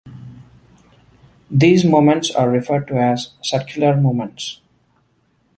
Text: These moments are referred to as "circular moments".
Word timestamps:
These 1.51 1.85
moments 1.85 2.31
are 2.33 2.49
referred 2.49 2.87
to 2.87 2.95
as 2.95 3.35
"circular 3.43 3.95
moments". 3.95 4.59